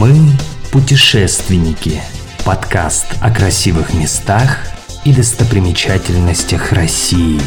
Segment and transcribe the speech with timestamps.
[0.00, 0.14] Мы
[0.72, 2.00] путешественники.
[2.46, 4.56] Подкаст о красивых местах
[5.04, 7.38] и достопримечательностях России.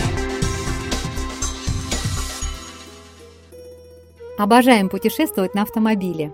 [4.37, 6.31] Обожаем путешествовать на автомобиле.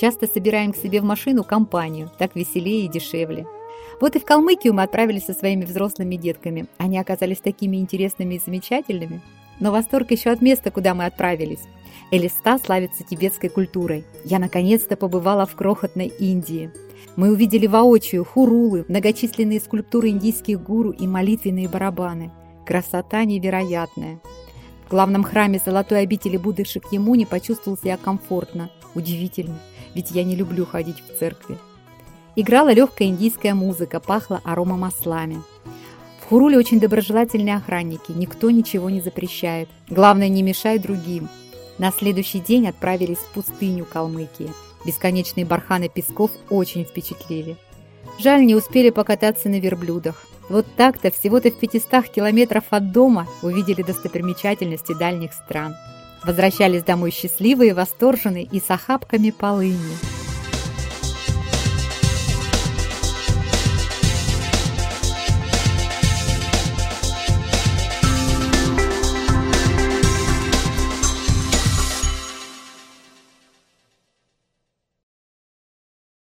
[0.00, 3.46] Часто собираем к себе в машину компанию, так веселее и дешевле.
[4.00, 6.66] Вот и в Калмыкию мы отправились со своими взрослыми детками.
[6.76, 9.22] Они оказались такими интересными и замечательными.
[9.60, 11.62] Но восторг еще от места, куда мы отправились.
[12.10, 14.04] Элиста славится тибетской культурой.
[14.24, 16.70] Я наконец-то побывала в крохотной Индии.
[17.16, 22.30] Мы увидели воочию хурулы, многочисленные скульптуры индийских гуру и молитвенные барабаны.
[22.66, 24.20] Красота невероятная.
[24.86, 28.70] В главном храме Золотой обители Будды Шакьямуни почувствовал себя комфортно.
[28.94, 29.58] Удивительно,
[29.94, 31.58] ведь я не люблю ходить в церкви.
[32.36, 35.42] Играла легкая индийская музыка, пахло аромамаслами.
[36.26, 39.68] В Хуруле очень доброжелательные охранники, никто ничего не запрещает.
[39.88, 41.28] Главное, не мешай другим.
[41.78, 44.50] На следующий день отправились в пустыню Калмыкии.
[44.84, 47.56] Бесконечные барханы песков очень впечатлили.
[48.18, 50.26] Жаль, не успели покататься на верблюдах.
[50.48, 55.76] Вот так-то всего-то в 500 километров от дома увидели достопримечательности дальних стран.
[56.24, 60.15] Возвращались домой счастливые, восторженные и с охапками полыни.